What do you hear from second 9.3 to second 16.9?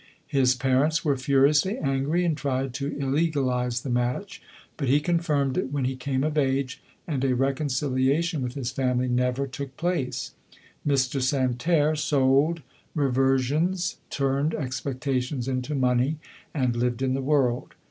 took place. Mr. Santerre hold reversions, turned expectations into money, and